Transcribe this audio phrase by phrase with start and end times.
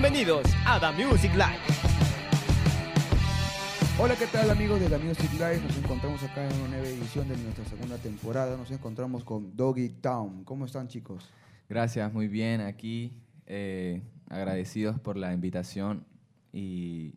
[0.00, 1.58] Bienvenidos a The Music Live.
[3.98, 5.60] Hola, ¿qué tal amigos de la Music Live?
[5.60, 8.56] Nos encontramos acá en una nueva edición de nuestra segunda temporada.
[8.56, 10.44] Nos encontramos con Doggy Town.
[10.44, 11.28] ¿Cómo están chicos?
[11.68, 13.12] Gracias, muy bien aquí.
[13.46, 16.06] eh, agradecidos por la invitación
[16.52, 17.16] y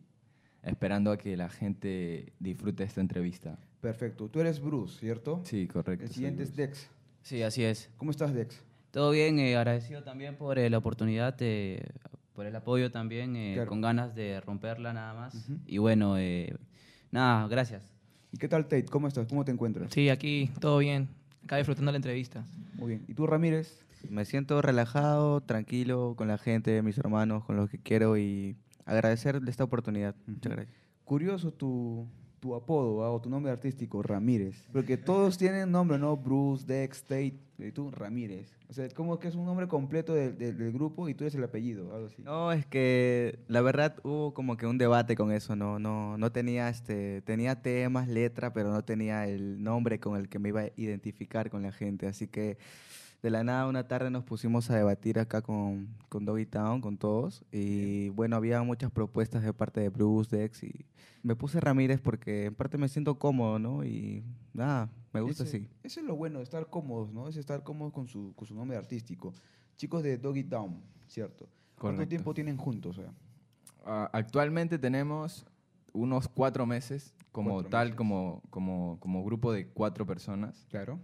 [0.64, 3.60] esperando a que la gente disfrute esta entrevista.
[3.80, 4.28] Perfecto.
[4.28, 5.40] Tú eres Bruce, ¿cierto?
[5.44, 6.04] Sí, correcto.
[6.04, 6.56] El siguiente es.
[6.56, 6.90] Dex.
[7.22, 7.90] Sí, así es.
[7.96, 8.60] ¿Cómo estás, Dex?
[8.90, 11.80] Todo bien, eh, agradecido también por eh, la oportunidad, eh,
[12.34, 13.68] por el apoyo también, eh, Claro.
[13.68, 15.48] con ganas de romperla nada más.
[15.66, 16.54] Y bueno, eh,
[17.10, 17.82] nada, gracias.
[18.32, 18.86] ¿Y qué tal, Tate?
[18.86, 19.26] ¿Cómo estás?
[19.28, 19.90] ¿Cómo te encuentras?
[19.92, 21.08] Sí, aquí todo bien.
[21.44, 22.44] Acá disfrutando la entrevista.
[22.74, 23.04] Muy bien.
[23.08, 23.84] ¿Y tú, Ramírez?
[24.08, 29.40] Me siento relajado, tranquilo con la gente, mis hermanos, con los que quiero y agradecer
[29.46, 30.14] esta oportunidad.
[30.26, 30.76] Muchas gracias.
[31.04, 32.06] Curioso tu,
[32.42, 34.64] tu apodo o tu nombre artístico, Ramírez.
[34.72, 36.16] Porque todos tienen nombre, ¿no?
[36.16, 37.38] Bruce, Dex, Tate.
[37.58, 38.52] Y tú, Ramírez.
[38.68, 41.36] O sea, como que es un nombre completo del, del- del grupo y tú eres
[41.36, 42.20] el apellido, algo así.
[42.22, 46.32] No, es que la verdad hubo como que un debate con eso, no, no, no
[46.32, 50.62] tenía este, tenía temas, letra, pero no tenía el nombre con el que me iba
[50.62, 52.08] a identificar con la gente.
[52.08, 52.58] Así que
[53.22, 56.98] de la nada una tarde nos pusimos a debatir acá con, con Doggy Town, con
[56.98, 57.44] todos.
[57.52, 60.86] Y bueno, había muchas propuestas de parte de Bruce, Dex y
[61.22, 63.84] me puse Ramírez porque en parte me siento cómodo, ¿no?
[63.84, 65.68] Y nada, me gusta Ese- así.
[65.84, 67.28] Eso es lo bueno estar cómodos, ¿no?
[67.28, 69.32] Es estar cómodos con su, con su nombre artístico.
[69.76, 71.48] Chicos de Doggy Town, ¿cierto?
[71.78, 72.98] ¿Cuánto tiempo tienen juntos?
[72.98, 73.06] eh?
[73.84, 75.46] Ah, actualmente tenemos
[75.92, 77.96] unos cuatro meses como Cuatro tal, meses.
[77.96, 80.98] Como, como, como grupo de cuatro personas, Claro.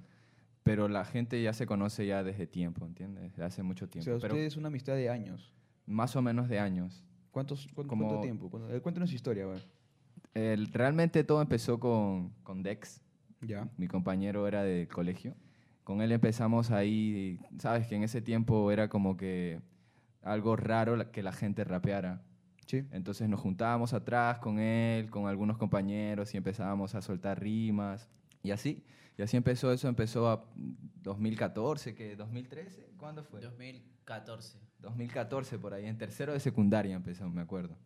[0.69, 3.23] Pero la gente ya se conoce ya desde tiempo, ¿entiendes?
[3.33, 4.05] Desde hace mucho O tiempo.
[4.05, 5.53] sea, pero ustedes una amistad de años.
[5.87, 7.05] más o menos de años.
[7.31, 8.51] ¿Cuántos, cuánto, Como- cuánto tiempo?
[8.71, 9.63] Eh, Cuéntanos su historia, a ver.
[10.35, 13.01] El- realmente todo empezó con, con Dex,
[13.41, 13.69] Ya.
[13.79, 15.35] mi compañero era del colegio.
[15.85, 19.61] Con él empezamos ahí, sabes que en ese tiempo era como que
[20.23, 22.23] algo raro que la gente rapeara.
[22.67, 22.85] Sí.
[22.93, 28.11] Entonces nos juntábamos atrás con él, con algunos compañeros y empezábamos a soltar rimas
[28.49, 28.83] y así.
[29.17, 30.45] Y así empezó eso, empezó a
[31.03, 33.41] 2014, que 2013, ¿cuándo fue?
[33.41, 34.59] 2014.
[34.81, 37.77] 2014 por ahí, en tercero de secundaria empezó, me acuerdo.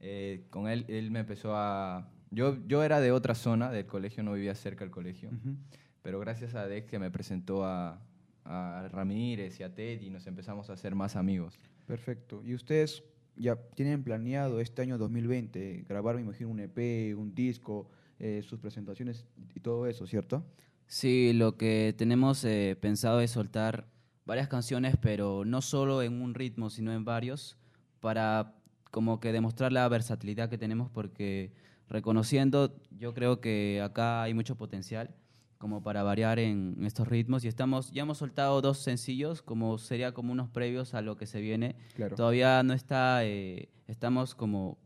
[0.00, 2.08] Eh, con él, él me empezó a...
[2.30, 5.56] Yo, yo era de otra zona del colegio, no vivía cerca del colegio, Ujú.
[6.02, 8.00] pero gracias a Dex que me presentó a,
[8.44, 11.58] a Ramírez y a Teddy, nos empezamos a hacer más amigos.
[11.86, 12.42] Perfecto.
[12.44, 13.04] ¿Y ustedes
[13.36, 17.88] ya tienen planeado este año 2020 grabar, me imagino, un EP, un disco,
[18.18, 20.44] eh, sus presentaciones y todo eso, ¿cierto?
[20.86, 23.86] Sí, lo que tenemos eh, pensado es soltar
[24.26, 27.56] varias canciones, pero no solo en un ritmo, sino en varios,
[28.00, 28.54] para
[28.90, 31.52] como que demostrar la versatilidad que tenemos, porque
[31.88, 35.14] reconociendo, yo creo que acá hay mucho potencial
[35.58, 40.12] como para variar en estos ritmos y estamos ya hemos soltado dos sencillos como sería
[40.12, 42.16] como unos previos a lo que se viene Claro.
[42.16, 44.76] todavía no está eh, estamos como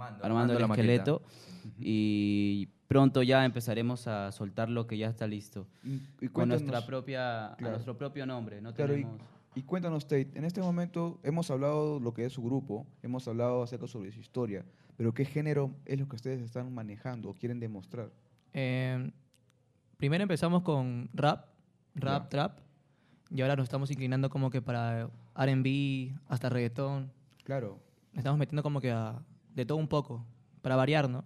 [0.00, 1.22] Armando, armando el esqueleto
[1.78, 6.78] y pronto ya empezaremos a soltar lo que ya está listo Y, y con nuestra
[6.80, 7.66] cuéntanos- propia Claro.
[7.66, 9.20] a nuestro propio nombre no Claro, y, tenemos
[9.54, 13.62] y cuéntanos, Tate, en este momento hemos hablado lo que es su grupo, hemos hablado
[13.64, 14.64] acerca sobre su historia,
[14.96, 18.10] pero ¿qué género es lo que ustedes están manejando o quieren demostrar?
[18.52, 19.10] Eh,
[19.96, 21.46] primero empezamos con rap,
[21.96, 22.28] rap, Ya.
[22.28, 22.58] trap.
[23.32, 27.10] Y ahora nos estamos inclinando como que para RB, hasta reggaetón.
[27.44, 27.78] Claro,
[28.12, 29.20] Nos estamos metiendo como que a,
[29.54, 30.26] de todo un poco,
[30.62, 31.24] para variar, ¿no?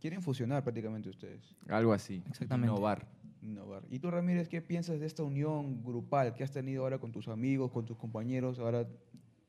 [0.00, 2.22] quieren fusionar prácticamente ustedes, Algo así.
[2.28, 2.72] Exactamente.
[2.72, 3.08] Innovar.
[3.42, 3.82] innovar.
[3.90, 7.26] ¿Y tú, Ramírez, qué piensas de esta unión grupal que has tenido ahora con tus
[7.26, 8.86] amigos, con tus compañeros ahora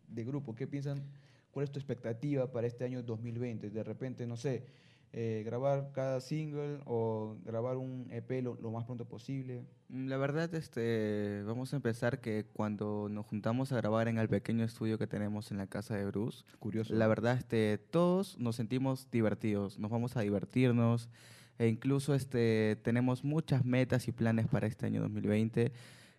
[0.08, 0.56] de grupo?
[0.56, 1.04] ¿Qué piensan?
[1.52, 3.70] ¿Cuál es tu expectativa para este año 2020?
[3.70, 4.66] De repente, no sé,
[5.14, 9.64] eh, grabar cada single o grabar un EP lo, lo más pronto posible.
[9.90, 14.28] Mm, La verdad, este, vamos a empezar que cuando nos juntamos a grabar en el
[14.30, 16.94] pequeño estudio que tenemos en la casa de Bruce, Curioso.
[16.94, 21.10] la verdad, este, todos nos sentimos divertidos, nos vamos a divertirnos
[21.58, 25.72] e incluso este, tenemos muchas metas y planes para este año 2020.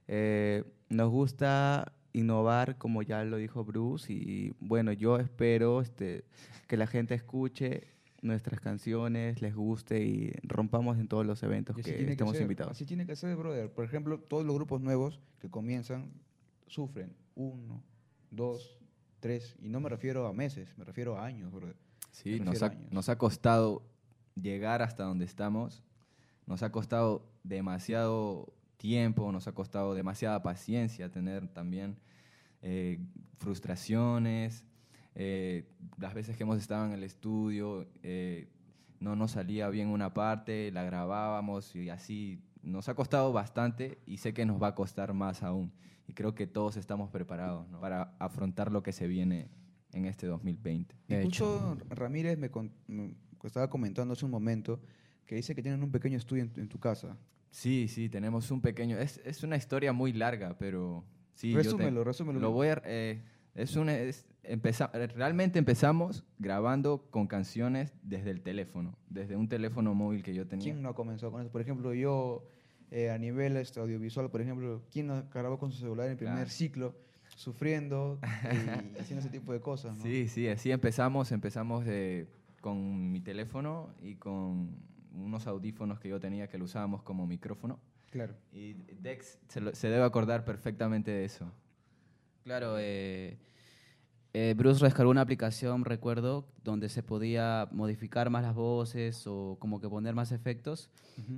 [0.08, 6.24] Eh, nos gusta innovar, como ya lo dijo Bruce, y bueno, yo espero este,
[6.66, 7.86] que la gente escuche
[8.22, 12.72] nuestras canciones, les guste y rompamos en todos los eventos que estemos ser, invitados.
[12.72, 13.70] Así tiene que ser, brother.
[13.70, 16.10] Por ejemplo, todos los grupos nuevos que comienzan
[16.66, 17.82] sufren uno,
[18.30, 18.78] dos,
[19.20, 19.56] tres.
[19.60, 21.76] Y no me refiero a meses, me refiero a años, brother.
[22.10, 23.82] Sí, nos ha, nos ha costado
[24.34, 25.84] llegar hasta donde estamos.
[26.46, 31.98] Nos ha costado demasiado tiempo, nos ha costado demasiada paciencia tener también
[32.62, 32.98] eh,
[33.36, 34.64] frustraciones.
[35.18, 35.68] Eh,
[35.98, 38.48] las veces que hemos estado en el estudio, eh,
[39.00, 42.40] no nos salía bien una parte, la grabábamos y así.
[42.62, 45.72] Nos ha costado bastante y sé que nos va a costar más aún.
[46.06, 47.80] Y creo que todos estamos preparados ¿no?
[47.80, 49.48] para afrontar lo que se viene
[49.92, 50.94] en este 2020.
[51.08, 51.14] Y
[51.88, 54.80] De Ramírez me, con- me estaba comentando hace un momento
[55.26, 57.16] que dice que tienen un pequeño estudio en, en tu casa.
[57.50, 58.98] Sí, sí, tenemos un pequeño...
[58.98, 61.04] Es, es una historia muy larga, pero
[61.34, 61.50] sí.
[61.52, 62.40] yo te- resúmelo, resúmelo.
[62.40, 62.82] Lo voy a...
[62.84, 63.22] eh,
[63.54, 69.94] es un, es- empeza- realmente empezamos grabando con canciones desde el teléfono, desde un teléfono
[69.94, 70.64] móvil que yo tenía.
[70.64, 71.50] ¿Quién no ha comenzado con eso?
[71.50, 72.46] Por ejemplo, yo
[72.90, 76.18] eh, a nivel este, audiovisual, por ejemplo, ¿quién no grabó con su celular en el
[76.18, 76.50] primer Claro.
[76.50, 76.94] ciclo,
[77.36, 79.96] sufriendo y haciendo ese tipo de cosas?
[79.96, 80.02] ¿no?
[80.02, 81.30] Sí, sí, así empezamos.
[81.32, 82.26] Empezamos eh,
[82.60, 84.76] con mi teléfono y con
[85.14, 87.78] unos audífonos que yo tenía que lo usábamos como micrófono.
[88.10, 88.34] Claro.
[88.52, 91.52] Y Dex se, lo- se debe acordar perfectamente de eso.
[92.44, 93.36] Claro, eh,
[94.40, 99.80] eh, Bruce descargó una aplicación, recuerdo, donde se podía modificar más las voces o como
[99.80, 100.90] que poner más efectos.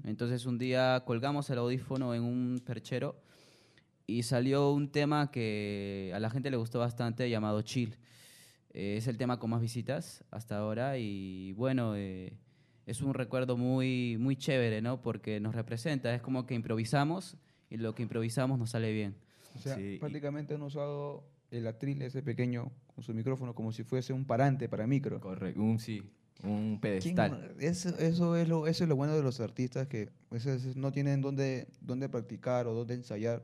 [0.05, 3.17] Entonces un día colgamos el audífono en un perchero
[4.07, 7.97] y salió un tema que a la gente le gustó bastante llamado Chill.
[8.75, 12.35] Eh, es el tema con más visitas hasta ahora y bueno, eh,
[12.85, 15.01] es un recuerdo muy, muy chévere, ¿no?
[15.01, 17.39] Porque nos representa, es como que improvisamos
[17.71, 19.17] y lo que improvisamos nos sale bien.
[19.57, 22.71] O sea, Sí, prácticamente han usado el atril, ese pequeño,
[23.01, 25.19] con su micrófono, como si fuese un parante para micro.
[25.21, 26.03] Correcto, un sí,
[26.45, 27.55] un ¿Quién pedestal.
[27.59, 30.93] Eso, eso, es lo, eso es lo bueno de los artistas, que a veces no
[30.93, 33.43] tienen dónde, dónde practicar o dónde ensayar.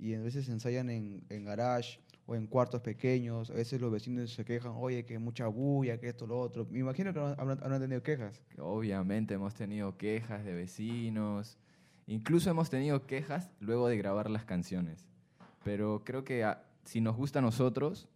[0.00, 3.50] Y a veces ensayan en, en garage o en cuartos pequeños.
[3.50, 6.66] A veces los vecinos se quejan, oye, que mucha bulla, que esto, lo otro.
[6.68, 8.42] Me imagino que habrán, habrán- tenido quejas.
[8.58, 11.56] Obviamente hemos tenido quejas de vecinos,
[12.08, 15.06] incluso hemos tenido quejas luego de grabar las canciones.
[15.62, 18.08] Pero creo que ah, si nos gusta a nosotros,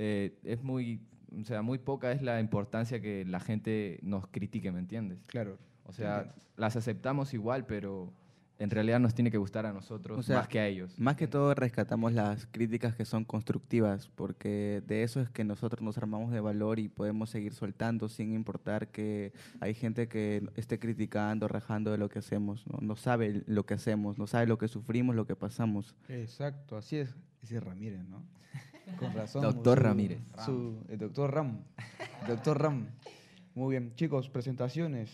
[0.00, 1.00] eh, es muy,
[1.36, 5.18] o sea, muy poca es la importancia que la gente nos critique, ¿me entiendes?
[5.26, 5.58] Claro.
[5.84, 8.12] O sea, las aceptamos igual, pero
[8.60, 10.96] en realidad nos tiene que gustar a nosotros O sea, más que a ellos.
[11.00, 15.82] Más que todo rescatamos las críticas que son constructivas, porque de eso es que nosotros
[15.82, 20.78] nos armamos de valor y podemos seguir soltando sin importar que hay gente que esté
[20.78, 24.58] criticando, rajando de lo que hacemos, no, no sabe lo que hacemos, no sabe lo
[24.58, 25.96] que sufrimos, lo que pasamos.
[26.08, 27.16] Exacto, así es.
[27.42, 28.22] Ese es Ramírez, ¿no?
[28.98, 29.42] Con razón.
[29.42, 30.20] Doctor su- Ramírez.
[30.44, 31.58] su- el doctor Ram.
[32.26, 32.86] Doctor Ram.
[33.54, 33.92] Muy bien.
[33.94, 35.10] Chicos, presentaciones.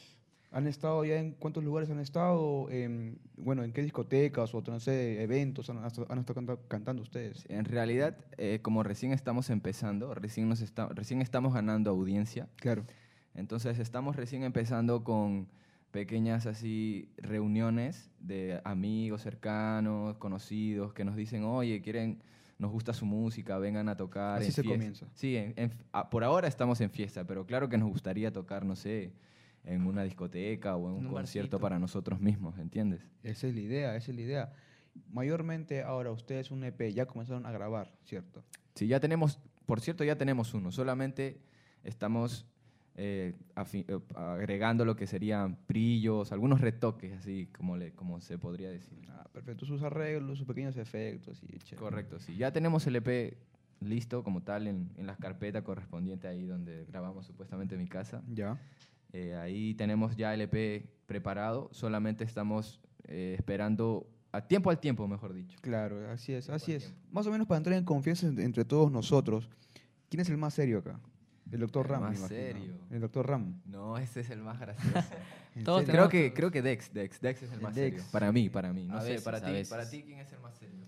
[0.51, 2.71] ¿Han estado ya en cuántos lugares han estado?
[2.71, 7.45] En, bueno, ¿en qué discotecas o no sé, eventos han, han estado canta- cantando ustedes?
[7.49, 12.85] En realidad, eh, como recién estamos empezando, recién, nos está- recién estamos ganando audiencia, Claro.
[13.35, 15.49] Entonces estamos recién empezando con
[15.91, 22.23] pequeñas así reuniones de amigos cercanos, conocidos, que nos dicen, oye, quieren,
[22.65, 24.39] nos gusta su música, vengan a tocar.
[24.39, 24.79] Así en se fiesta".
[24.79, 25.07] comienza.
[25.13, 28.65] Sí, en- en- ah, por ahora estamos en fiesta, pero claro que nos gustaría tocar,
[28.65, 29.13] no sé,
[29.65, 31.61] en una discoteca o en un, concierto barcito.
[31.61, 33.03] para nosotros mismos, ¿entiendes?
[33.23, 34.53] Esa es la idea, esa es la idea.
[35.11, 38.43] Mayormente ahora ustedes un EP ya comenzaron a grabar, ¿cierto?
[38.75, 41.41] Sí, ya tenemos, por cierto, ya tenemos uno, solamente
[41.83, 42.47] estamos
[42.97, 43.35] eh,
[43.73, 48.99] eh, agregando lo que serían brillos, algunos retoques, así como, le, como se podría decir.
[49.11, 49.67] Ah, perfecto.
[49.67, 51.43] Sus arreglos, sus pequeños efectos.
[51.43, 51.75] Y.
[51.77, 52.37] Correcto, sí.
[52.37, 53.37] Ya tenemos el EP
[53.81, 58.23] listo como tal en, en la carpeta correspondiente ahí donde grabamos supuestamente mi casa.
[58.33, 58.59] Ya.
[59.13, 65.07] Eh, ahí tenemos ya el EP preparado, solamente estamos eh, esperando a tiempo al tiempo,
[65.07, 65.59] mejor dicho.
[65.61, 66.85] Claro, así es, así es.
[66.87, 67.01] tiempo.
[67.13, 69.49] Más o menos para entrar en confianza en- entre todos nosotros,
[70.09, 70.99] ¿quién es el más serio acá?
[71.53, 72.03] El doctor Ram.
[72.03, 72.75] más serio.
[72.91, 73.61] El doctor Ram.
[73.67, 75.09] No, ese es el más gracioso.
[75.87, 77.97] Creo que creo que Dex, Dex, Dex es el El más Dex.
[77.99, 78.11] serio.
[78.11, 78.87] Para mí, para mí.
[78.89, 80.85] No A sé, veces, para ti, para ti quién es el más serio.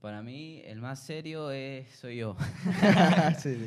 [0.00, 2.36] Para mí, el más serio es, soy yo.
[3.38, 3.66] Sí.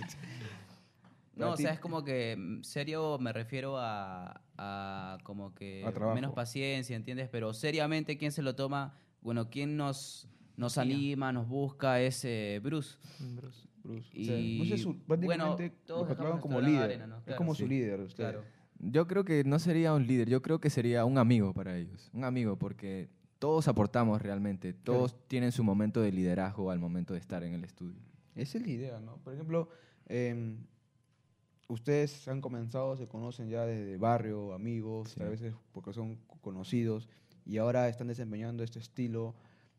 [1.35, 6.13] No, o sea, es como que mm, serio me refiero a, a como que A
[6.13, 7.27] menos paciencia, ¿entiendes?
[7.29, 8.97] Pero seriamente, ¿quién se lo toma?
[9.21, 11.99] Bueno, ¿quién nos, nos anima, nos busca?
[11.99, 12.97] Es eh, Bruce.
[13.19, 13.67] Bruce.
[13.85, 14.09] Bruce.
[14.13, 16.81] Y, O sea, sé, su, bueno, prácticamente todos lo como líder.
[16.83, 17.17] arena, ¿no?
[17.19, 17.69] Es Claro, como su sí.
[17.69, 17.99] líder.
[18.01, 18.15] ustedes.
[18.31, 18.43] Claro.
[18.79, 22.09] Yo creo que no sería un líder, yo creo que sería un amigo para ellos.
[22.13, 24.73] Un amigo, porque todos aportamos realmente.
[24.73, 27.95] Todos tienen su momento de liderazgo al momento de estar en el estudio.
[28.35, 29.17] Esa es la idea, ¿no?
[29.17, 29.69] Por ejemplo,
[30.07, 30.57] em,
[31.67, 35.21] ustedes han comenzado, se conocen ya desde barrio, amigos, Sí.
[35.21, 37.07] a veces porque son conocidos,
[37.45, 39.35] y ahora están desempeñando este estilo,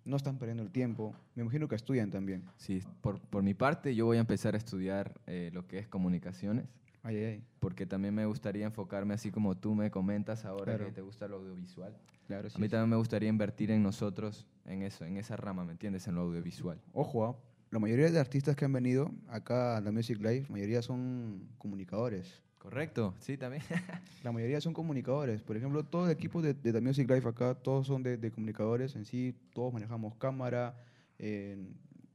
[0.07, 1.15] no están perdiendo el tiempo.
[1.35, 2.45] Me imagino que estudian también.
[2.57, 5.89] Sí, por, por mi parte, yo voy a empezar a estudiar eh, lo que es
[5.89, 6.65] comunicaciones,
[7.03, 10.87] Ay, ay, porque también me gustaría enfocarme, así como tú me comentas ahora Claro.
[10.87, 11.97] que te gusta lo audiovisual.
[12.27, 12.71] Claro, sí, a mí sí.
[12.71, 16.09] también me gustaría invertir en nosotros, en eso, en esa rama, ¿me entiendes?
[16.09, 16.81] En lo audiovisual.
[16.93, 17.37] Ojo, ah,
[17.71, 21.49] la mayoría de artistas que han venido acá a la Music Live, la mayoría son
[21.59, 22.43] comunicadores.
[22.71, 23.63] Correcto, sí, también.
[24.25, 25.41] La mayoría son comunicadores.
[25.41, 28.33] Por ejemplo, todo el equipo de, de The Music Life acá, todos son de, de
[28.33, 30.77] comunicadores en sí, todos manejamos cámara,
[31.21, 31.57] eh,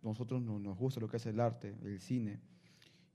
[0.04, 2.42] nosotros no- nos gusta lo que es el arte, el cine.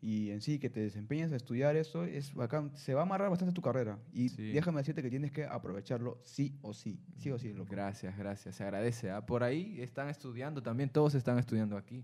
[0.00, 2.75] y en sí que te desempeñes a estudiar eso es bacán.
[2.75, 4.52] Se va a amarrar bastante tu carrera y Sí.
[4.52, 7.52] déjame decirte que tienes que aprovecharlo sí o sí, sí o sí.
[7.52, 7.71] loco.
[7.71, 8.57] Gracias, gracias.
[8.57, 9.11] Se agradece.
[9.11, 9.26] ¿ah?
[9.26, 10.88] Por ahí están estudiando también.
[10.88, 12.02] Todos están estudiando aquí.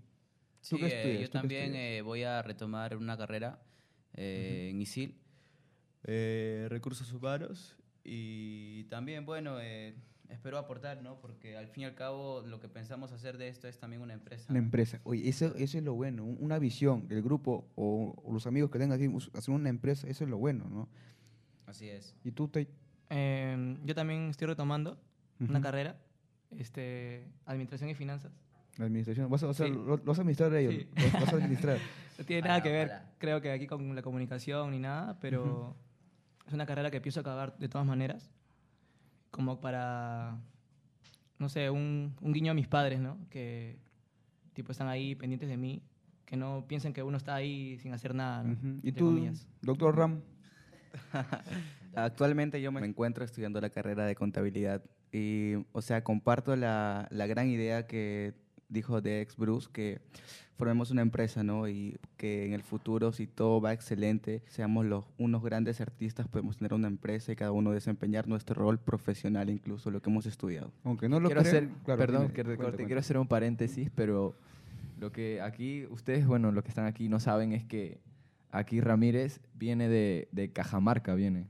[0.69, 3.59] ¿Tú Sí, qué eh, yo ¿Tú qué también eh, voy a retomar una carrera
[4.15, 5.15] eh, en ISIL,
[6.05, 9.95] eh, recursos humanos, y también, bueno, eh,
[10.29, 11.19] espero aportar, ¿no?
[11.21, 14.13] Porque al fin y al cabo lo que pensamos hacer de esto es también una
[14.13, 14.45] empresa.
[14.49, 14.99] Una empresa.
[15.03, 18.69] Oye, eso, eso es lo bueno, un- una visión, el grupo o, o los amigos
[18.71, 20.89] que tengan us- hacer una empresa, eso es lo bueno, ¿no?
[21.65, 22.15] Así es.
[22.23, 22.69] ¿Y tú, Tate?
[23.09, 24.99] Eh, yo también estoy retomando
[25.39, 25.61] una Ujú.
[25.61, 25.97] carrera,
[26.57, 28.31] este, administración y finanzas.
[28.77, 29.29] La administración.
[29.29, 29.71] ¿Vas a, vas a- Sí.
[29.71, 30.73] lo, lo vas a administrar a ellos?
[30.73, 30.87] Sí.
[31.13, 31.77] ¿Lo vas a administrar?
[32.17, 33.11] No tiene nada que ver, para.
[33.17, 35.75] creo que aquí con la comunicación ni nada, pero
[36.47, 38.29] es una carrera que pienso acabar de todas maneras,
[39.31, 40.37] como para,
[41.39, 43.17] no sé, un, un guiño a mis padres, ¿no?
[43.29, 43.79] Que
[44.53, 45.81] tipo están ahí pendientes de mí,
[46.25, 48.53] que no piensen que uno está ahí sin hacer nada, ¿no?
[48.53, 48.67] Ujú.
[48.83, 49.47] ¿Y Entre tú, comillas.
[49.61, 50.21] doctor Ram?
[51.95, 57.27] Actualmente yo me encuentro estudiando la carrera de contabilidad y, o sea, comparto la, la
[57.27, 58.33] gran idea que
[58.73, 60.01] dijo de ex Bruce, que
[60.57, 61.67] formemos una empresa, ¿no?
[61.67, 66.57] Y que en el futuro, si todo va excelente, seamos los, unos grandes artistas, podemos
[66.57, 70.71] tener una empresa y cada uno desempeñar nuestro rol profesional, incluso lo que hemos estudiado.
[70.83, 72.85] Aunque no lo quiero hacer, claro, perdón dime, que recorte, cuenta.
[72.85, 74.35] quiero hacer un paréntesis, pero
[74.99, 77.99] lo que aquí, ustedes, bueno, los que están aquí no saben es que
[78.51, 81.47] aquí Ramírez viene de, de Cajamarca, viene.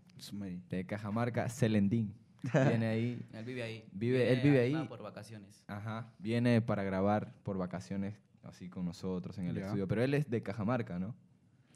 [0.70, 2.14] De Cajamarca, Celendín.
[2.52, 3.26] Viene ahí.
[3.34, 3.86] Él vive ahí.
[3.94, 4.86] Vive- él vive ahí.
[4.88, 5.64] por vacaciones.
[5.68, 6.12] Ajá.
[6.20, 9.66] Viene para grabar por vacaciones así con nosotros en el Ya.
[9.66, 9.88] estudio.
[9.88, 11.16] Pero él es de Cajamarca, ¿no?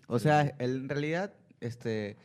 [0.08, 2.18] O sea, él, en realidad, este,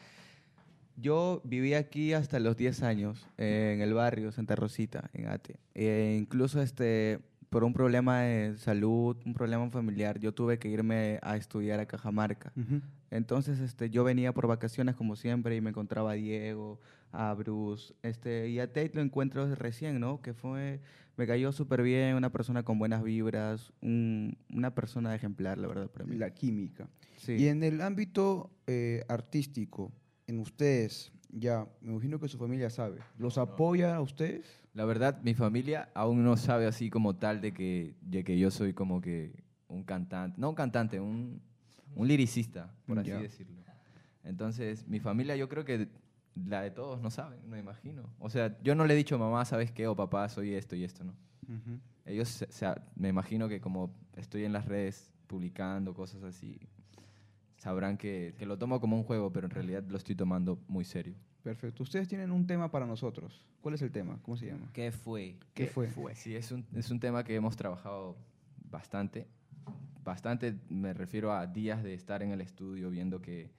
[0.97, 5.57] yo viví aquí hasta los 10 años, eh, en el barrio Santa Rosita, en Ate.
[5.75, 11.19] E incluso este, por un problema de salud, un problema familiar, yo tuve que irme
[11.23, 12.53] a estudiar a Cajamarca.
[12.57, 12.81] Ujú.
[13.11, 16.79] Entonces, este, yo venía por vacaciones como siempre y me encontraba a Diego,
[17.13, 20.21] a Bruce, este, y a Tate lo encuentro recién, ¿no?
[20.23, 20.81] Que fue,
[21.17, 25.89] me cayó súper bien, una persona con buenas vibras, un- una persona ejemplar, la verdad,
[25.91, 26.17] para mí.
[26.17, 26.89] La química.
[27.19, 27.33] Sí.
[27.35, 29.93] Y en el ámbito eh, artístico,
[30.27, 34.61] en ustedes, ya, me imagino que su familia sabe, ¿los apoya a ustedes?
[34.75, 38.51] La verdad, mi familia aún no sabe así como tal de que, de que yo
[38.51, 39.33] soy como que
[39.69, 41.43] un cantante, no un cantante, un,
[41.95, 43.19] un liricista, por así Ya.
[43.21, 43.61] decirlo.
[44.25, 45.89] Entonces, mi familia yo creo que
[46.35, 48.03] la de todos no saben, no imagino.
[48.19, 49.87] O sea, yo no le he dicho mamá, ¿sabes qué?
[49.87, 51.15] O papá, soy esto y esto, ¿no?
[52.05, 56.59] Ellos, se- se- me imagino que como estoy en las redes publicando cosas así,
[57.57, 60.85] sabrán que, que lo tomo como un juego, pero en realidad lo estoy tomando muy
[60.85, 61.15] serio.
[61.43, 61.83] Perfecto.
[61.83, 63.47] Ustedes tienen un tema para nosotros.
[63.61, 64.19] ¿Cuál es el tema?
[64.23, 64.69] ¿Cómo se llama?
[64.73, 65.37] ¿Qué fue?
[65.55, 66.15] ¿Qué fue?
[66.15, 68.17] Sí, es un, es un tema que hemos trabajado
[68.71, 69.27] bastante.
[70.05, 73.51] Bastante, me refiero a días de estar en el estudio viendo que,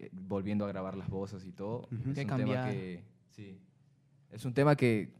[0.00, 1.80] que- volviendo a grabar las voces y todo.
[1.92, 2.10] Ujú.
[2.10, 2.64] Es Que un cambiar.
[2.64, 3.60] tema que, sí,
[4.30, 5.12] es un tema que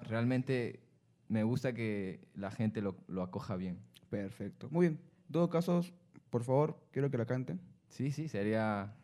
[0.00, 0.80] realmente
[1.28, 3.78] me gusta que la gente lo, lo acoja bien.
[4.10, 4.68] Perfecto.
[4.70, 5.00] Muy bien.
[5.26, 5.84] En todo caso,
[6.30, 7.60] por favor, quiero que la canten.
[7.90, 8.96] Sí, sí, sería,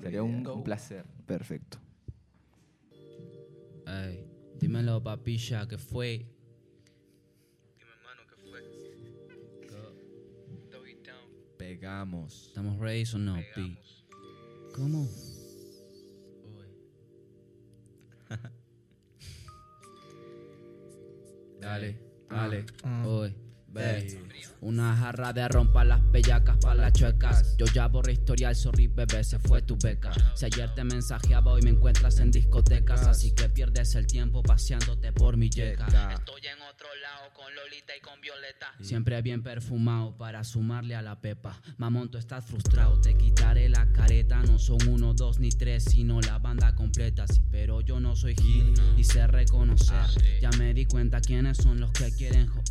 [0.00, 1.04] sería un, un placer.
[1.26, 1.78] Perfecto.
[3.86, 4.24] Ey,
[4.58, 6.26] dímelo, papilla, ¿qué fue?
[11.56, 12.48] Pegamos.
[12.48, 13.78] ¿Estamos ready o no, Pi?
[14.74, 15.08] ¿Cómo?
[21.60, 21.96] Dale,
[22.28, 22.66] dale,
[23.06, 23.32] hoy,
[23.68, 24.20] ve.
[24.60, 27.56] Una jarra de rompa las bellacas pa' las chuecas.
[27.56, 30.10] Yo ya borré historial, sorry bebé, se fue tu beca.
[30.34, 33.06] Si ayer te mensajeaba, hoy me encuentras en discotecas.
[33.06, 35.86] Así que pierdes el tiempo paseándote por mi yeca.
[35.86, 36.88] Estoy en otro
[37.64, 38.74] Lolita y con Violeta.
[38.82, 41.58] Siempre bien perfumado para sumarle a la pepa.
[41.78, 44.42] Mamón, tú estás frustrado, te quitaré la careta.
[44.42, 47.26] No son uno, dos ni tres, sino la banda completa.
[47.26, 49.96] Sí, pero yo no soy Gil y sé reconocer.
[50.42, 52.62] Ya me di cuenta quiénes son los que quieren jo-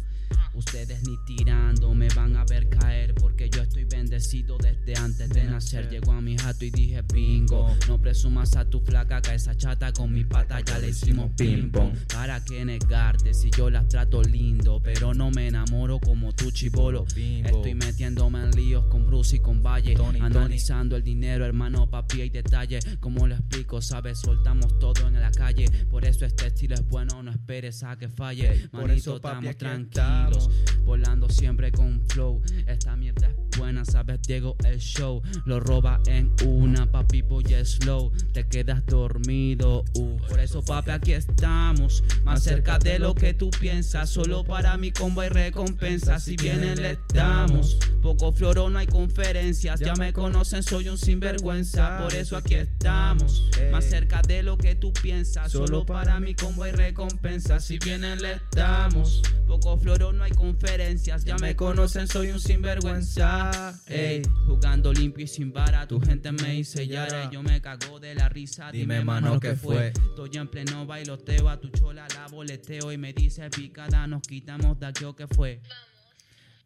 [0.56, 5.46] Ustedes ni tirando me van a ver caer porque yo estoy bendecido desde antes de
[5.46, 5.90] nacer.
[5.90, 7.76] Llegó a mi jato y dije bingo.
[7.88, 11.72] No presumas a tu flaca que esa chata con mi pata ya le hicimos ping
[11.72, 11.96] pong.
[12.14, 14.80] ¿Para qué negarte si yo las trato lindo?
[14.84, 17.06] Pero no me enamoro como tu chivolo.
[17.08, 19.96] Estoy metiéndome en líos con Bruce y con Valle.
[20.22, 22.80] Analizando el dinero, hermano, papi y detalle.
[23.00, 25.66] Como lo explico, sabes, soltamos todo en la calle.
[25.90, 28.68] Por eso este estilo es bueno, no esperes a que falle.
[28.72, 30.43] por Manito, eso, papi, estamos aquí
[30.86, 32.42] Volando siempre con flow.
[32.68, 35.22] Esta mierda es buena, sabes, Diego, el show.
[35.46, 38.12] Lo roba en una, papi, voy slow.
[38.34, 40.18] Te quedas dormido, uh.
[40.28, 42.04] Por eso, papi, aquí estamos.
[42.24, 44.10] Más cerca de lo que tú piensas.
[44.10, 46.20] Solo para mi combo hay recompensa.
[46.20, 47.78] Si vienen, le damos.
[48.02, 49.80] Poco floro, no hay conferencias.
[49.80, 52.00] Ya me conocen, soy un sinvergüenza.
[52.00, 53.50] Por eso aquí estamos.
[53.72, 55.52] Más cerca de lo que tú piensas.
[55.52, 57.60] Solo para mí, como hay recompensa.
[57.60, 59.22] Si vienen, le damos.
[59.48, 61.24] Poco floro, no hay conferencias.
[61.26, 63.80] Ya me conocen, soy un sinvergüenza.
[63.88, 65.88] Ey, jugando limpio y sin vara.
[65.88, 67.30] Tu gente me dice Yara.
[67.32, 68.72] Yo me cago de la risa.
[68.72, 69.88] Dime, mano, ¿qué fue?
[69.88, 71.50] Estoy en pleno bailoteo.
[71.50, 72.92] A tu chola la boleteo.
[72.92, 74.08] Y me dice picada.
[74.08, 75.62] Nos quitamos de aquí o qué fue.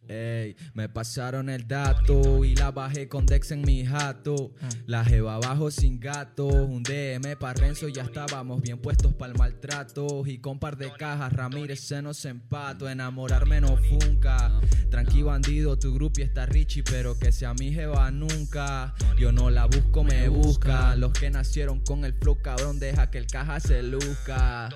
[0.10, 4.54] Ey, me pasaron el dato y la bajé con Dex en mi jato.
[4.86, 9.38] La jeva abajo sin gato, un DM pa' Renzo, ya estábamos bien puestos para el
[9.38, 10.24] maltrato.
[10.26, 12.90] Y con par de cajas, Ramírez se nos empato.
[12.90, 14.60] Enamorarme no funca.
[14.90, 18.96] Tranqui bandido, tu grupi está Richie, pero que sea mi jeva nunca.
[19.18, 20.96] Yo no la busco, me busca.
[20.96, 24.70] Los que nacieron con el flow, cabrón, deja que el caja se luzca.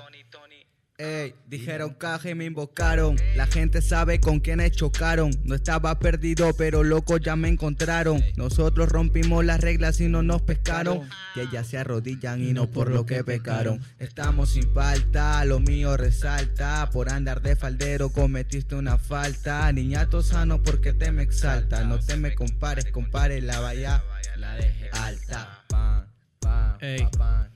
[0.98, 3.16] Ey, dijeron caja y me invocaron.
[3.34, 5.32] La gente sabe con quiénes chocaron.
[5.42, 8.22] No estaba perdido, pero loco ya me encontraron.
[8.36, 11.08] Nosotros rompimos las reglas y no nos pescaron.
[11.34, 13.80] Que ellas se arrodillan y no por lo que pecaron.
[13.98, 16.88] Estamos sin falta, lo mío resalta.
[16.92, 19.72] Por andar de faldero cometiste una falta.
[19.72, 21.84] Niñato sano porque te me exalta.
[21.84, 24.04] No te me compares, compare la valla.
[24.36, 25.64] La dejé Alta.
[25.68, 26.06] Pan,
[26.38, 27.51] pan.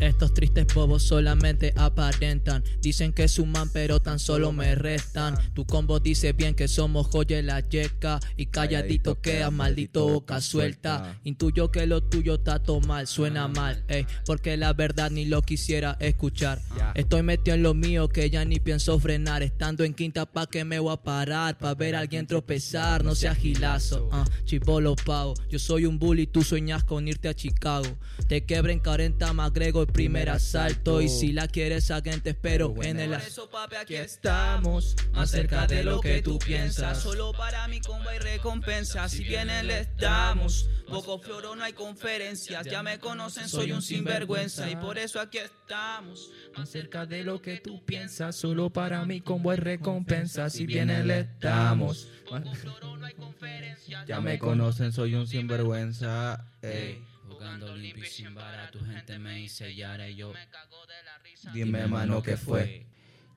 [0.00, 2.64] Estos tristes bobos solamente aparentan.
[2.80, 5.36] Dicen que suman, pero tan solo me restan.
[5.54, 8.20] Tu combo dice bien que somos joya y la yeca.
[8.36, 11.18] Y calladito queda, maldito boca suelta.
[11.24, 15.42] Intuyo que lo tuyo está todo mal, suena mal, ey, porque la verdad ni lo
[15.42, 16.60] quisiera escuchar.
[16.94, 19.42] Estoy metido en lo mío que ya ni pienso frenar.
[19.42, 21.58] Estando en quinta pa' que me voy a parar.
[21.58, 24.08] Pa' ver a alguien tropezar, no seas gilazo.
[24.12, 27.86] ah, chivolo pavo, yo soy un bully, tú sueñas con irte a Chicago.
[28.28, 31.00] Te quebren 40, me agrego el primer asalto.
[31.00, 35.30] Y si la quieres, alguien te espero en el Por eso, papi, aquí estamos, más
[35.30, 37.02] cerca de lo que tú piensas.
[37.02, 40.68] Solo para mí como hay recompensa, si vienen les damos.
[40.88, 44.68] Poco floro, no hay conferencias, ya me conocen, soy un sinvergüenza.
[44.68, 48.36] Y por eso aquí estamos, más cerca de lo que tú piensas.
[48.36, 52.08] Solo para mí como hay recompensa, si vienen les damos.
[52.28, 56.46] Poco floro, no hay conferencias, Ya me conocen, soy un sinvergüenza.
[56.62, 57.09] Ey.
[57.40, 61.02] Jugando limpio y sin vara, tu gente me dice Yara y yo me cago de
[61.02, 61.50] la risa.
[61.52, 62.84] Dime, mano, ¿qué fue?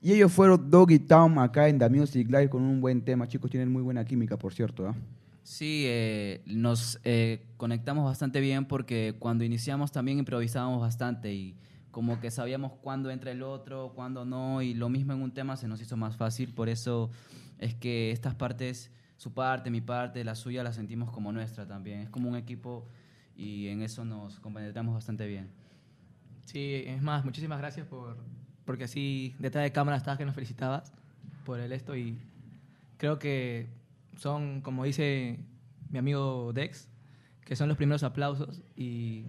[0.02, 3.30] Y ellos fueron Doggy Town acá en The Music Live con un buen tema.
[3.30, 4.90] Chicos, tienen muy buena química, por cierto.
[4.90, 4.96] ¿ah?
[5.42, 11.56] Sí, eh, nos eh, conectamos bastante bien porque cuando iniciamos también improvisábamos bastante y
[11.90, 15.56] como que sabíamos cuándo entra el otro, cuándo no, y lo mismo en un tema
[15.56, 17.10] se nos hizo más fácil, por eso
[17.58, 22.00] es que estas partes, su parte, mi parte, la suya, la sentimos como nuestra también.
[22.02, 22.86] Es como un equipo
[23.36, 25.50] y en eso nos compenetramos bastante bien.
[26.46, 28.18] Sí, es más, muchísimas gracias por,
[28.66, 30.92] porque así detrás de cámara estabas que nos felicitabas
[31.46, 32.18] por el esto y
[32.98, 33.68] creo que
[34.18, 35.40] son, como dice
[35.90, 36.88] mi amigo Dex,
[37.46, 39.26] que son los primeros aplausos y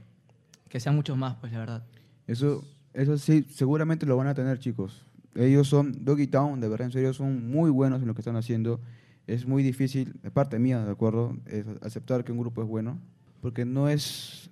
[0.68, 1.86] que sean muchos más, pues la verdad.
[2.26, 5.04] Eso, eso sí, seguramente lo van a tener, chicos.
[5.34, 8.36] Ellos son Doggy Town, de verdad, en serio, son muy buenos en lo que están
[8.36, 8.80] haciendo.
[9.26, 11.36] Es muy difícil, de parte mía, ¿de acuerdo?
[11.46, 12.98] Es aceptar que un grupo es bueno,
[13.44, 14.50] porque no es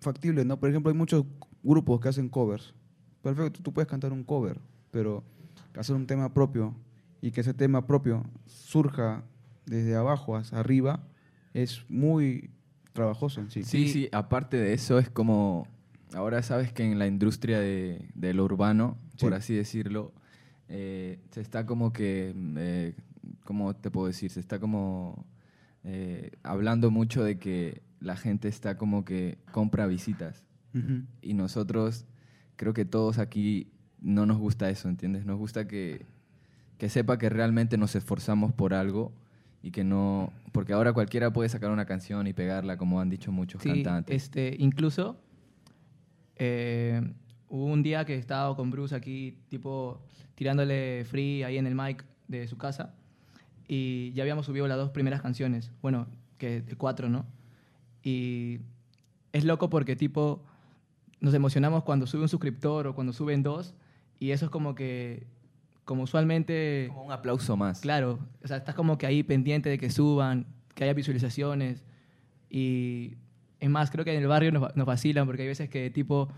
[0.00, 0.58] factible, ¿no?
[0.58, 1.24] Por ejemplo, hay muchos
[1.62, 2.74] grupos que hacen covers.
[3.22, 4.58] Perfecto, tú puedes cantar un cover,
[4.90, 5.22] pero
[5.78, 6.74] hacer un tema propio
[7.20, 9.22] y que ese tema propio surja
[9.64, 11.06] desde abajo hacia arriba
[11.54, 12.50] es muy
[12.92, 13.62] trabajoso en sí.
[13.62, 15.68] Sí, sí, aparte de eso es como,
[16.12, 19.36] ahora sabes que en la industria de, de lo urbano, por Sí.
[19.36, 20.12] así decirlo,
[20.68, 22.96] eh, se está como que, eh,
[23.44, 24.32] ¿cómo te puedo decir?
[24.32, 25.26] Se está como
[25.84, 30.44] eh, hablando mucho de que la gente está como que compra visitas
[31.22, 32.04] y nosotros,
[32.56, 33.70] creo que todos aquí
[34.02, 35.24] no nos gusta eso, ¿entiendes?
[35.24, 36.04] Nos gusta que,
[36.76, 39.10] que sepa que realmente nos esforzamos por algo
[39.62, 43.32] y que no, porque ahora cualquiera puede sacar una canción y pegarla, como han dicho
[43.32, 44.14] muchos Sí, cantantes.
[44.24, 45.18] este, incluso
[46.36, 47.00] eh,
[47.48, 50.02] hubo un día que estaba con Bruce aquí, tipo,
[50.34, 52.94] tirándole free ahí en el mic de su casa
[53.68, 56.06] y ya habíamos subido las dos primeras canciones, bueno,
[56.38, 57.24] que de cuatro, ¿no?
[58.06, 58.60] Y
[59.32, 60.40] es loco porque, tipo,
[61.18, 63.74] nos emocionamos cuando sube un suscriptor o cuando suben dos
[64.20, 65.26] y eso es como que,
[65.84, 66.86] como usualmente...
[66.86, 67.80] Como un aplauso más.
[67.80, 71.82] Claro, o sea, estás como que ahí pendiente de que suban, que haya visualizaciones.
[72.48, 73.14] Y
[73.58, 76.28] es más, creo que en el barrio nos, nos vacilan porque hay veces que tipo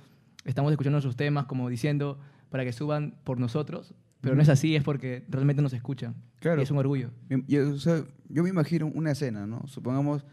[0.46, 4.74] estamos escuchando nuestros temas como diciendo para que suban por nosotros, pero no es así,
[4.74, 6.14] es porque realmente nos escuchan.
[6.40, 6.62] Claro.
[6.62, 7.10] Y es un orgullo.
[7.46, 9.66] Yo, o sea, yo me imagino una escena, ¿no?
[9.66, 10.24] Supongamos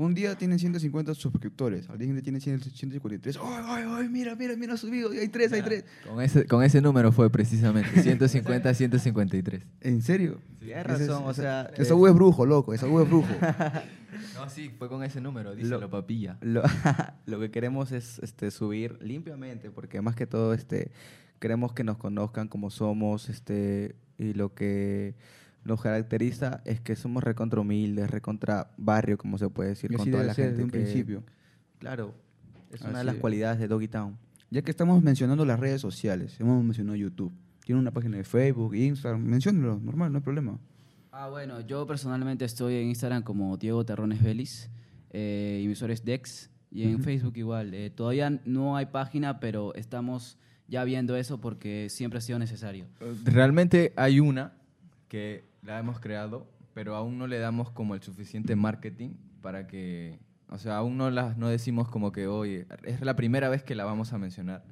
[0.00, 3.36] Un día tienen 150 suscriptores, al día siguiente tienen 100 153.
[3.42, 4.08] ¡Ay, ay, ay!
[4.08, 5.10] Mira, mira, mira, ha subido.
[5.10, 5.84] Hay tres, hay tres.
[6.08, 9.62] Con ese, con ese número fue precisamente 150, 153.
[9.80, 10.38] ¿En serio?
[10.60, 12.72] Tienes Ese es- razón, o sea, Esa U es brujo, loco.
[12.72, 13.28] Esa U es brujo.
[14.34, 16.38] No, sí, fue con ese número, díselo, Lo- papilla.
[16.40, 16.62] Lo,
[17.26, 20.92] lo que queremos es este, subir limpiamente, porque más que todo este,
[21.40, 25.14] queremos que nos conozcan como somos este, y lo que
[25.64, 30.06] nos caracteriza es que somos recontra humildes, recontra barrio, como se puede decir, Y con
[30.06, 31.22] toda debe la ser gente desde un que- principio.
[31.78, 32.14] Claro,
[32.70, 33.20] es una de las es.
[33.20, 34.16] cualidades de Doggy Town.
[34.50, 37.32] Ya que estamos mencionando las redes sociales, hemos mencionado YouTube.
[37.64, 39.22] Tiene una página de Facebook, Instagram.
[39.22, 40.58] Menciónalo, normal, no hay problema.
[41.12, 44.70] Ah, bueno, yo personalmente estoy en Instagram como Diego Terrones Vélez,
[45.10, 47.02] eh, y mi usuario es Dex, y en.
[47.02, 47.74] Facebook igual.
[47.74, 52.86] Eh, todavía no hay página, pero estamos ya viendo eso porque siempre ha sido necesario.
[53.24, 54.52] Realmente hay una
[55.08, 59.10] que la hemos creado, pero aún no le damos como el suficiente marketing
[59.42, 60.18] para que,
[60.48, 63.74] o sea, aún no las no decimos como que, oye, es la primera vez que
[63.74, 64.64] la vamos a mencionar.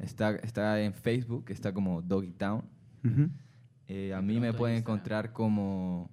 [0.00, 2.64] Está, está en Facebook, está como Doggy Town.
[3.04, 3.28] Ujú.
[3.86, 6.10] Eh, a mí me pueden encontrar como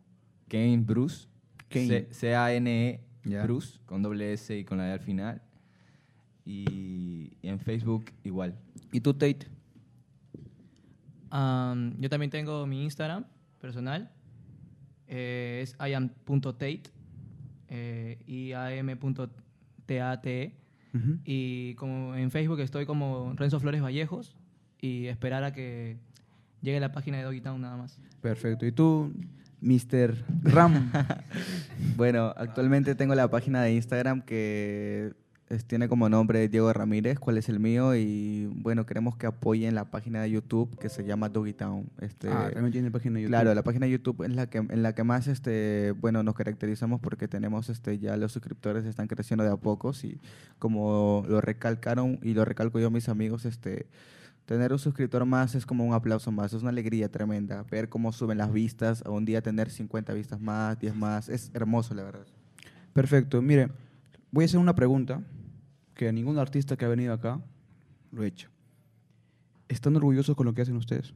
[0.48, 1.28] Kane Bruce,
[1.70, 1.88] Kane.
[1.88, 3.02] C- C-A-N-E.
[3.24, 5.41] E Bruce, con doble S y con la E al final.
[6.46, 8.56] Y, y en Facebook igual.
[8.91, 9.48] ¿Y tú, Tate?
[11.30, 13.26] Am, yo también tengo mi Instagram
[13.62, 14.10] personal.
[15.08, 16.84] eh, es iam.tate
[17.69, 19.32] eh, y am.tate.
[20.93, 21.19] Ujú.
[21.24, 24.36] Y como en Facebook estoy como Renzo Flores Vallejos
[24.82, 25.97] y esperar a que
[26.62, 27.97] llegue la página de Doggy Town nada más.
[28.21, 28.65] Perfecto.
[28.65, 29.13] ¿Y tú,
[29.62, 30.15] Mr.
[30.43, 30.91] Ram?
[31.97, 35.13] Bueno, actualmente tengo la página de Instagram que
[35.52, 39.76] es- tiene como nombre Diego Ramírez, cuál es el mío y bueno, queremos que apoyen
[39.76, 41.90] la página de YouTube que se llama Doggy Town.
[42.00, 43.32] Este, ah, también tiene página de YouTube.
[43.32, 46.36] Claro, la página de YouTube es la que, en la que más este, bueno, nos
[46.36, 50.20] caracterizamos porque tenemos este, ya los suscriptores están creciendo de a pocos y
[50.60, 53.88] como lo recalcaron y lo recalco yo a mis amigos, este,
[54.46, 57.64] tener un suscriptor más es como un aplauso más, es una alegría tremenda.
[57.70, 61.52] Ver cómo suben las vistas, a un día tener 50 vistas más, 10 más, es
[61.54, 62.26] hermoso la verdad.
[62.94, 63.42] Perfecto.
[63.42, 63.70] Mire,
[64.32, 65.22] voy a hacer una pregunta
[66.02, 67.40] que ningún artista que ha venido acá
[68.12, 68.50] lo he hecho.
[69.70, 71.14] ¿Están orgullosos con lo que hacen ustedes?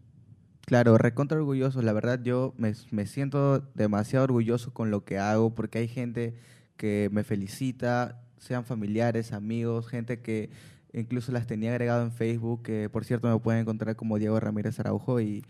[0.62, 1.82] Claro, recontra orgulloso.
[1.82, 2.76] La verdad, yo me,
[3.08, 6.36] siento demasiado orgulloso con lo que hago porque hay gente
[6.78, 10.52] que me felicita, sean familiares, amigos, gente que
[10.94, 14.80] incluso las tenía agregado en Facebook, que por cierto me pueden encontrar como Diego Ramírez
[14.80, 15.44] Araujo y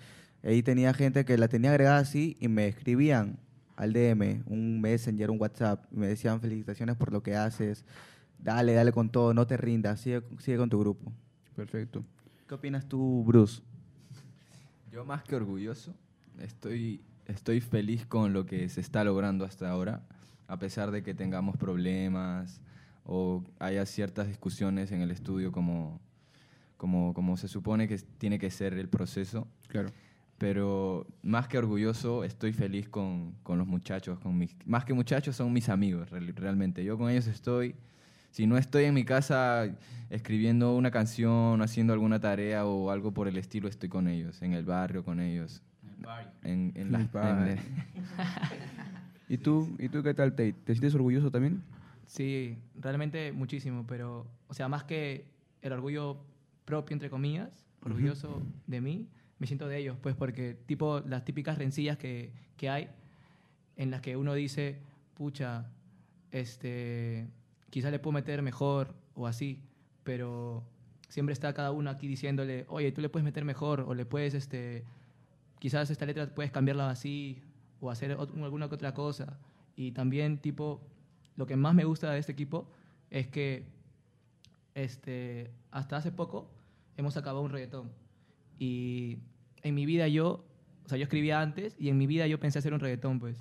[0.43, 3.37] ahí tenía gente que la tenía agregada así y me escribían
[3.75, 7.83] al DM, un Messenger, un WhatsApp, me decían felicitaciones por lo que haces,
[8.39, 11.11] dale, dale con todo, no te rindas, sigue, sigue con tu grupo.
[11.55, 12.03] Perfecto.
[12.47, 13.61] ¿Qué opinas tú, Bruce?
[14.91, 15.93] Yo más que orgulloso,
[16.39, 20.03] estoy, estoy feliz con lo que se está logrando hasta ahora,
[20.47, 22.61] a pesar de que tengamos problemas
[23.03, 25.99] o haya ciertas discusiones en el estudio como,
[26.77, 29.47] como, como se supone que tiene que ser el proceso.
[29.67, 29.89] Claro.
[30.37, 34.19] Pero más que orgulloso, estoy feliz con, con los muchachos.
[34.19, 36.83] Con mis, más que muchachos, son mis amigos, real- realmente.
[36.83, 37.75] Yo con ellos estoy...
[38.35, 39.65] Si no estoy en mi casa
[40.09, 44.51] escribiendo una canción, haciendo alguna tarea o algo por el estilo, estoy con ellos, en
[44.51, 45.63] el barrio con ellos.
[46.43, 47.53] En, en las- El barrio.
[47.53, 47.59] en-
[49.29, 50.51] ¿Y tú, ¿Y tú qué tal, Tate?
[50.51, 51.63] ¿Te sientes orgulloso también?
[52.07, 55.23] Sí, realmente muchísimo, pero, o sea, más que
[55.61, 56.17] el orgullo
[56.65, 59.07] propio, entre comillas, orgulloso de mí,
[59.39, 62.89] me siento de ellos, pues porque tipo las típicas rencillas que, que hay,
[63.77, 64.77] en las que uno dice,
[65.13, 65.67] pucha,
[66.31, 67.27] este,
[67.69, 69.59] quizás le puedo meter mejor o así,
[70.03, 70.63] pero
[71.09, 74.33] siempre está cada uno aquí diciéndole, oye, tú le puedes meter mejor o le puedes,
[74.33, 74.83] este,
[75.59, 77.41] quizás esta letra puedes cambiarla así
[77.79, 79.37] o hacer ot- alguna que otra cosa.
[79.75, 80.81] Y también, tipo,
[81.35, 82.67] lo que más me gusta de este equipo
[83.09, 83.65] es que
[84.73, 86.49] este, hasta hace poco
[86.97, 87.91] hemos acabado un reggaetón.
[88.59, 89.17] Y
[89.63, 90.45] en mi vida yo,
[90.85, 93.37] o sea, yo escribía antes y en mi vida yo pensé hacer un reggaetón, pues.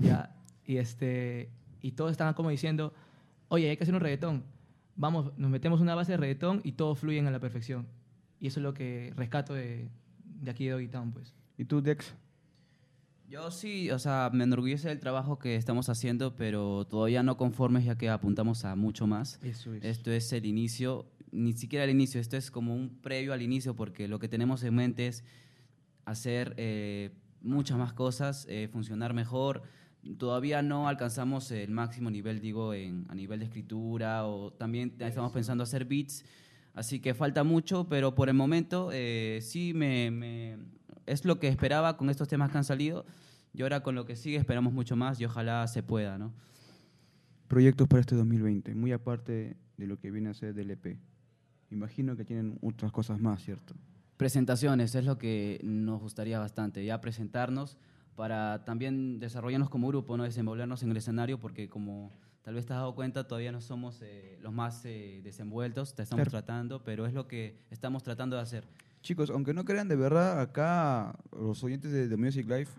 [0.00, 0.34] Ya,
[0.66, 1.50] y este,
[1.82, 2.92] y todos estaban como diciendo,
[3.48, 4.44] oye, hay que hacer un reggaetón.
[4.96, 7.86] Vamos, nos metemos una base de reggaetón y todos fluyen a la perfección.
[8.40, 9.88] Y eso es lo que rescato de,
[10.24, 11.34] de aquí de Doggy Town, pues.
[11.56, 12.14] ¿Y tú, Dex?
[13.28, 17.84] Yo sí, o sea, me enorgullece el trabajo que estamos haciendo, pero todavía no conformes
[17.84, 19.38] ya que apuntamos a mucho más.
[19.42, 19.84] Eso es.
[19.84, 23.76] Esto es el inicio, ni siquiera el inicio, esto es como un previo al inicio,
[23.76, 25.24] porque lo que tenemos en mente es
[26.06, 27.10] hacer eh,
[27.42, 29.62] muchas más cosas, eh, funcionar mejor.
[30.16, 35.32] Todavía no alcanzamos el máximo nivel, digo, en, a nivel de escritura, o también estamos
[35.32, 36.24] pensando hacer beats,
[36.74, 40.56] así que falta mucho, pero por el momento eh, sí me, me-
[41.06, 43.04] es lo que esperaba con estos temas que han salido,
[43.52, 46.32] y ahora con lo que sigue esperamos mucho más y ojalá se pueda, ¿no?
[47.48, 48.74] proyectos para este 2020?
[48.74, 50.98] Muy aparte de lo que viene a ser del EP.
[51.70, 53.74] Imagino que tienen otras cosas más, ¿cierto?
[54.18, 57.78] Presentaciones es lo que nos gustaría bastante, ya presentarnos
[58.18, 62.10] para también desarrollarnos como grupo, no desenvolvernos en el escenario, porque como
[62.42, 66.02] tal vez te has dado cuenta, todavía no somos eh, los más eh, desenvueltos, te
[66.02, 66.30] estamos Claro.
[66.32, 68.64] tratando, pero es lo que estamos tratando de hacer.
[69.02, 72.72] Chicos, aunque no crean de verdad, acá los oyentes de The Music Life,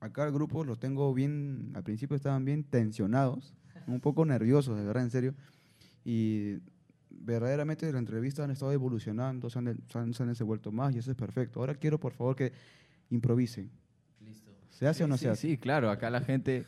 [0.00, 3.54] acá el grupo los tengo bien, al principio estaban bien tensionados,
[3.86, 5.34] un poco nerviosos, de verdad, en serio.
[6.04, 6.56] Y
[7.10, 10.98] verdaderamente la entrevista han estado evolucionando, se han, se han, se han desenvuelto más y
[10.98, 11.60] eso es perfecto.
[11.60, 12.52] Ahora quiero, por favor, que
[13.10, 13.70] improvisen.
[14.80, 15.48] ¿Se hace o no sí, se hace?
[15.48, 16.64] Sí, claro, acá la gente...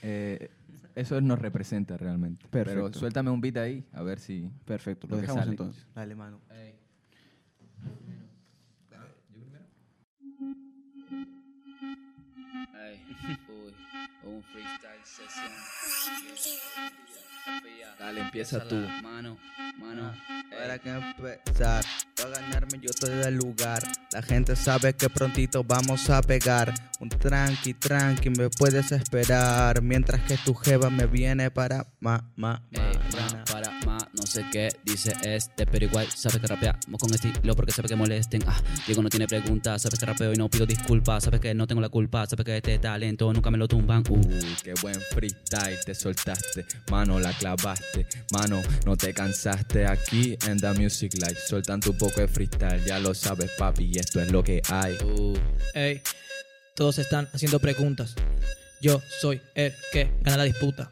[0.00, 0.50] eh,
[0.94, 2.46] eso nos representa realmente.
[2.50, 4.50] Pero suéltame un beat ahí, a ver si...
[4.64, 5.50] Perfecto, Lo dejamos sale.
[5.50, 5.86] entonces.
[5.94, 6.40] Dale, mano.
[14.24, 15.52] un freestyle session.
[17.98, 18.76] Dale, empieza tú.
[19.02, 19.38] Mano,
[19.78, 20.12] mano.
[20.50, 21.84] Para que empezar,
[22.16, 23.82] para ganarme yo estoy del lugar.
[24.12, 26.72] La gente sabe que prontito vamos a pegar.
[27.00, 29.82] Un tranqui, tranqui, me puedes esperar.
[29.82, 32.98] Mientras que tu jeva me viene para ma, ma, ma, Ey,
[34.34, 38.42] sé qué dice este, pero igual sabes que rapeamos con estilo porque sabes que molesten.
[38.46, 41.66] Ah, Diego no tiene preguntas, sabes que rapeo y no pido disculpas, sabes que no
[41.66, 44.02] tengo la culpa, sabes que este talento nunca me lo tumban.
[44.08, 44.20] Uh,
[44.62, 50.72] qué buen freestyle te soltaste, mano la clavaste, mano no te cansaste aquí en The
[50.72, 54.42] Music Life, soltando un poco de freestyle, ya lo sabes papi, y esto es lo
[54.42, 54.96] que hay.
[55.04, 55.38] uh.
[55.74, 56.02] Ey,
[56.74, 58.14] todos están haciendo preguntas.
[58.80, 60.90] Yo soy el que gana la disputa.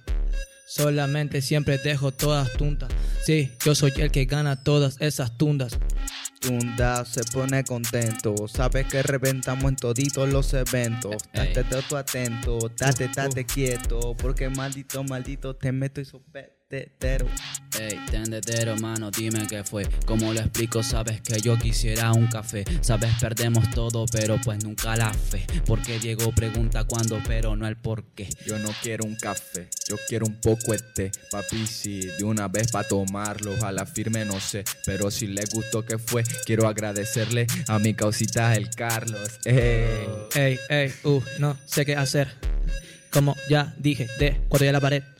[0.67, 2.91] Solamente siempre dejo todas tuntas.
[3.25, 5.79] Sí, yo soy el que gana todas esas tundas.
[6.41, 8.35] Tunda se pone contento.
[8.49, 11.23] Sabes que reventamos en toditos los eventos.
[11.33, 11.53] Ey.
[11.55, 14.17] Date todo atento, date, date quieto.
[14.17, 16.05] Porque maldito, maldito te meto y
[16.73, 19.87] Ey, tendedero, mano, dime qué fue.
[20.07, 20.83] ¿Cómo lo explico?
[20.83, 22.65] Sabes que yo quisiera un café.
[22.81, 25.45] Sabes, perdemos todo, pero pues nunca la fe.
[25.67, 28.27] Porque Diego pregunta cuándo, pero no el por qué.
[28.47, 32.73] Yo no quiero un café, yo quiero un poco este, papi, sí, de una vez
[32.73, 37.79] para tomarlo, ojalá firme, no sé, pero si le gustó que fue, quiero agradecerle a
[37.79, 39.41] mi causita el Carlos.
[39.45, 40.07] Ey.
[40.35, 42.29] Ey, ey, uh, no sé qué hacer.
[43.11, 45.12] Como ya dije, de cuando ya la pared.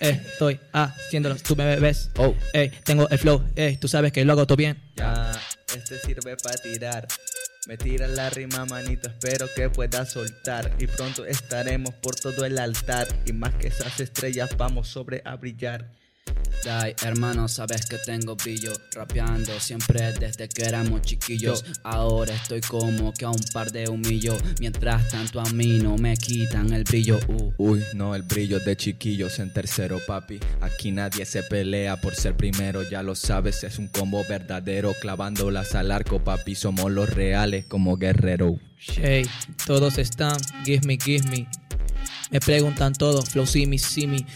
[0.00, 2.10] Eh, estoy haciéndolo, tú me ves.
[2.16, 2.34] Oh.
[2.52, 4.80] Ey, tengo el flow, ey, tú sabes que lo hago todo bien.
[4.96, 5.32] Ya,
[5.74, 7.08] este sirve para tirar.
[7.66, 10.74] Me tira la rima, manito, espero que pueda soltar.
[10.78, 13.06] Y pronto estaremos por todo el altar.
[13.26, 15.86] Y más que esas estrellas, vamos sobre a brillar.
[16.64, 21.64] Dai, hermano, sabes que tengo brillo rapeando siempre desde que éramos chiquillos.
[21.82, 24.36] Ahora estoy como que a un par de humillo.
[24.58, 27.18] Mientras tanto a mí no me quitan el brillo.
[27.28, 27.52] Uh.
[27.56, 30.38] Uy, no, el brillo de chiquillos en tercero, papi.
[30.60, 34.92] Aquí nadie se pelea por ser primero, ya lo sabes, es un combo verdadero.
[35.00, 38.58] Clavándolas al arco, papi, somos los reales como guerrero.
[39.02, 39.26] Ey,
[39.66, 41.48] todos están, give me, give me.
[42.30, 43.76] Me preguntan todos, flow, see me.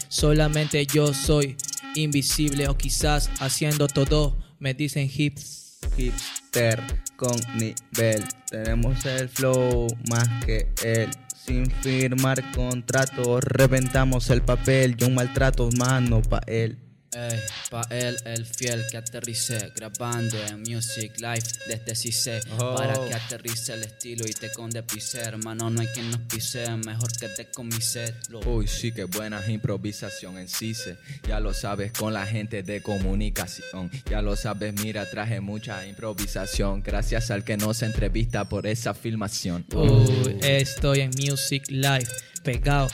[0.09, 1.55] Solamente yo soy
[1.95, 4.37] invisible o quizás haciendo todo.
[4.59, 5.79] Me dicen hips.
[5.97, 6.81] Hipster
[7.15, 8.23] con nivel.
[8.49, 11.09] Tenemos el flow más que él.
[11.45, 14.95] Sin firmar contrato, reventamos el papel.
[14.97, 16.79] Yo un maltrato, mano, pa' él.
[17.15, 22.75] Ey, pa' él, el fiel que aterrice, grabando en Music Life desde CICE, Oh.
[22.75, 26.69] para que aterrice el estilo y te conde pise, hermano, no hay quien nos pise,
[26.77, 28.13] mejor que te comise.
[28.29, 30.97] Lo- Uy, sí, qué buena improvisación en CICE.
[31.27, 33.89] Ya lo sabes con la gente de comunicación.
[34.09, 36.83] Ya lo sabes, mira, traje mucha improvisación.
[36.83, 39.65] Gracias al que nos entrevista por esa filmación.
[39.73, 42.07] Uy, estoy en Music Live,
[42.45, 42.87] pegado,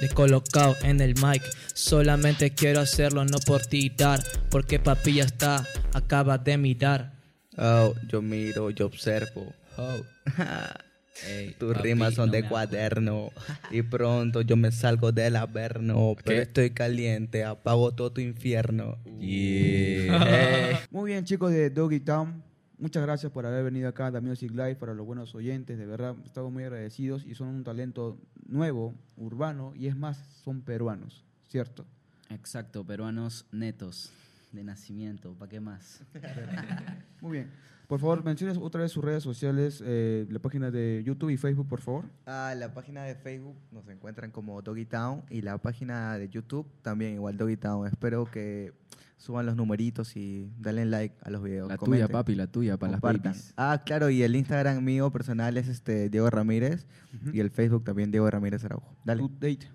[0.00, 1.42] descolocado en el mic.
[1.74, 7.12] Solamente quiero hacerlo, no por tirar, porque papi ya está, acaba de mirar.
[7.58, 9.52] Oh, yo miro, yo observo.
[9.76, 10.00] Oh.
[11.26, 13.30] Ey, Tus papi, rimas son no de cuaderno.
[13.70, 16.14] Y pronto yo me salgo del averno.
[16.24, 18.98] Pero estoy caliente, apago todo tu infierno.
[19.18, 20.80] Yeah.
[20.90, 22.42] Muy bien, chicos de Doggy Town.
[22.78, 25.78] Muchas gracias por haber venido acá a The Music Live para los buenos oyentes.
[25.78, 30.60] De verdad, estamos muy agradecidos y son un talento nuevo, urbano y es más, son
[30.60, 31.86] peruanos, ¿cierto?
[32.28, 34.12] Exacto, peruanos netos
[34.52, 36.02] de nacimiento, ¿para qué más?
[37.22, 37.50] Muy bien.
[37.86, 41.68] Por favor, menciones otra vez sus redes sociales, eh, la página de YouTube y Facebook,
[41.68, 42.04] por favor.
[42.26, 46.66] Ah, la página de Facebook nos encuentran como Doggy Town y la página de YouTube
[46.82, 47.86] también igual Doggy Town.
[47.86, 48.72] Espero que
[49.16, 51.68] suban los numeritos y denle like a los videos.
[51.68, 53.54] La tuya, papi, la tuya, para las babies.
[53.56, 56.86] Ah, claro, y el Instagram mío personal es este Diego Ramírez
[57.32, 58.94] y el Facebook también Diego Ramírez Araujo.
[59.04, 59.22] Dale.
[59.22, 59.68] Update.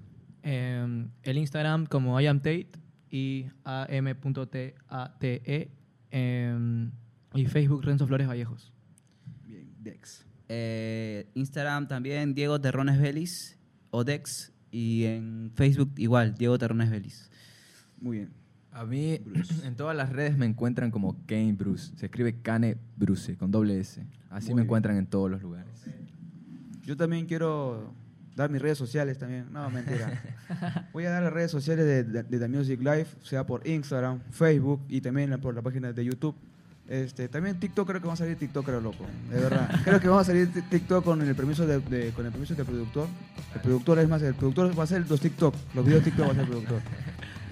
[0.43, 2.71] Em, el Instagram como IamTate
[3.09, 4.75] y am.tate.
[6.11, 6.91] em,
[7.33, 8.71] y Facebook Renzo Flores Vallejos.
[9.45, 10.25] Bien, Dex.
[10.49, 13.57] Eh, Instagram también, Diego Terrones Vélez,
[13.89, 14.51] o Dex.
[14.71, 17.29] Y en Facebook igual, Diego Terrones Vélez.
[17.99, 18.40] Muy bien.
[18.73, 19.19] A mí,
[19.65, 21.91] en todas las redes me encuentran como Kane Bruce.
[21.97, 24.01] Se escribe Kane Bruce, con doble S.
[24.29, 24.65] Así Muy me bien.
[24.67, 25.67] encuentran en todos los lugares.
[26.85, 27.93] Yo también quiero
[28.35, 29.45] dar mis redes sociales también.
[29.51, 30.21] No, mentira.
[30.93, 34.19] Voy a dar las redes sociales de, de, de The Music Live, sea por Instagram,
[34.31, 36.35] Facebook y también por la página de YouTube.
[36.87, 39.05] Este, también TikTok creo que vamos a salir TikTok, creo, loco.
[39.29, 39.69] De verdad.
[39.85, 42.53] Creo que vamos a salir ti- TikTok con el permiso de, de- con el permiso
[42.55, 43.07] del productor.
[43.55, 45.55] El productor es más, el productor va a ser los TikTok.
[45.73, 46.81] Los videos TikTok va a ser el productor.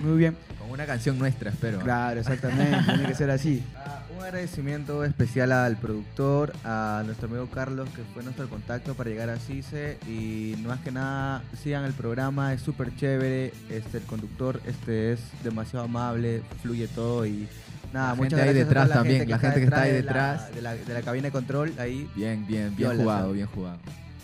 [0.02, 0.36] Muy bien.
[0.70, 1.80] Una canción nuestra, espero.
[1.80, 2.78] Claro, exactamente.
[2.86, 3.64] Tiene que ser así.
[3.76, 9.10] Ah, un agradecimiento especial al productor, a nuestro amigo Carlos, que fue nuestro contacto para
[9.10, 9.98] llegar a CICE.
[10.08, 13.54] Y no más que nada, sigan el programa, es súper chévere.
[13.70, 17.26] Este, el conductor este, es demasiado amable, fluye todo.
[17.26, 17.48] Y
[17.94, 20.54] nada, La muchas gente ahí detrás también, la gente que está ahí de la- detrás.
[20.56, 22.10] De la, de la cabina de control, ahí.
[22.16, 23.78] Bien, bien, bien Viola, jugado, bien jugado.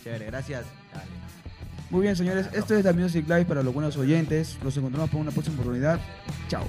[0.03, 0.65] Chévere, gracias.
[1.89, 2.48] Muy bien, señores.
[2.54, 4.58] Esto es The Music Live para los buenos oyentes.
[4.63, 6.00] Los encontramos para una próxima oportunidad.
[6.48, 6.65] Chao.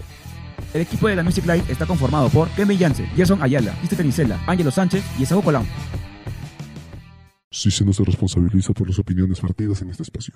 [0.74, 4.40] El equipo de The Music Live está conformado por Kevin Yance, Jason Ayala, Christopher Isela,
[4.46, 5.66] Ángelo Sánchez y Esaú Colón.
[7.50, 10.35] Sí se nos responsabiliza por las opiniones vertidas en este espacio.